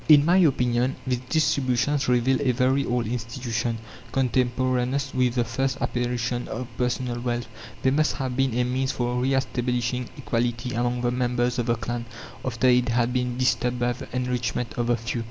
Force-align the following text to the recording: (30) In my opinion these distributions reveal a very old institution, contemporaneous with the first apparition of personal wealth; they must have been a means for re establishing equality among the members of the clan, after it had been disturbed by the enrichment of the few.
(30) 0.07 0.13
In 0.19 0.25
my 0.25 0.37
opinion 0.37 0.95
these 1.05 1.19
distributions 1.29 2.07
reveal 2.09 2.41
a 2.41 2.51
very 2.53 2.83
old 2.85 3.05
institution, 3.05 3.77
contemporaneous 4.11 5.13
with 5.13 5.35
the 5.35 5.43
first 5.43 5.79
apparition 5.79 6.47
of 6.47 6.67
personal 6.75 7.19
wealth; 7.21 7.45
they 7.83 7.91
must 7.91 8.13
have 8.13 8.35
been 8.35 8.57
a 8.57 8.63
means 8.63 8.91
for 8.91 9.21
re 9.21 9.35
establishing 9.35 10.09
equality 10.17 10.73
among 10.73 11.01
the 11.01 11.11
members 11.11 11.59
of 11.59 11.67
the 11.67 11.75
clan, 11.75 12.07
after 12.43 12.67
it 12.67 12.89
had 12.89 13.13
been 13.13 13.37
disturbed 13.37 13.77
by 13.77 13.93
the 13.93 14.09
enrichment 14.11 14.73
of 14.73 14.87
the 14.87 14.97
few. 14.97 15.19